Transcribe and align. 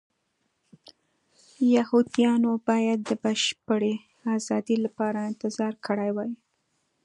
یهودیانو 1.75 2.51
باید 2.67 2.99
د 3.09 3.11
بشپړې 3.23 3.93
ازادۍ 4.35 4.77
لپاره 4.85 5.19
انتظار 5.29 5.73
کړی 5.87 6.09
وای. 6.15 6.31